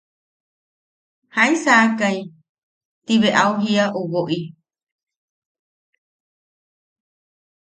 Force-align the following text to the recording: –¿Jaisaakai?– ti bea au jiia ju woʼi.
–¿Jaisaakai?– 1.35 2.19
ti 3.05 3.13
bea 3.21 3.39
au 3.43 3.53
jiia 3.61 3.85
ju 3.93 4.01
woʼi. 4.13 4.39